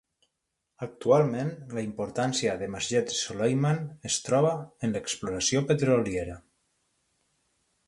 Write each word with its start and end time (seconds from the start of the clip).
Actualment, 0.85 1.51
la 1.77 1.83
importància 1.87 2.55
de 2.61 2.69
Masjed 2.77 3.13
Soleyman 3.19 3.83
es 4.11 4.19
troba 4.29 4.55
en 4.89 4.97
l'exploració 4.97 5.65
petroliera. 5.73 6.41